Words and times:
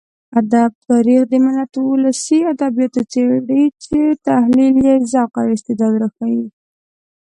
ادب 0.39 0.71
تاريخ 0.89 1.21
د 1.27 1.33
ملت 1.45 1.73
ولسي 1.81 2.39
ادبيات 2.53 2.95
څېړي 3.11 3.63
چې 3.83 3.97
تحليل 4.27 4.75
يې 4.85 4.95
ذوق 5.11 5.33
او 5.41 5.47
استعداد 5.55 5.93
راښيي. 6.01 6.45